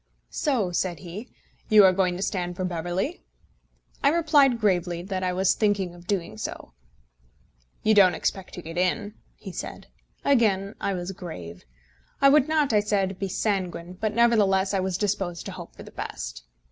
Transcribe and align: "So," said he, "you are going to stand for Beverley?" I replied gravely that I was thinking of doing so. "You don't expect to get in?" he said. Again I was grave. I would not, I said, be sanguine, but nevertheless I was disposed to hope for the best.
"So," 0.31 0.71
said 0.71 1.01
he, 1.01 1.29
"you 1.69 1.83
are 1.85 1.93
going 1.93 2.17
to 2.17 2.23
stand 2.23 2.55
for 2.55 2.65
Beverley?" 2.65 3.21
I 4.03 4.09
replied 4.09 4.59
gravely 4.59 5.03
that 5.03 5.21
I 5.21 5.31
was 5.31 5.53
thinking 5.53 5.93
of 5.93 6.07
doing 6.07 6.39
so. 6.39 6.73
"You 7.83 7.93
don't 7.93 8.15
expect 8.15 8.55
to 8.55 8.63
get 8.63 8.79
in?" 8.79 9.13
he 9.35 9.51
said. 9.51 9.85
Again 10.25 10.73
I 10.81 10.95
was 10.95 11.11
grave. 11.11 11.65
I 12.19 12.29
would 12.29 12.47
not, 12.47 12.73
I 12.73 12.79
said, 12.79 13.19
be 13.19 13.27
sanguine, 13.27 13.93
but 14.01 14.15
nevertheless 14.15 14.73
I 14.73 14.79
was 14.79 14.97
disposed 14.97 15.45
to 15.45 15.51
hope 15.51 15.75
for 15.75 15.83
the 15.83 15.91
best. 15.91 16.45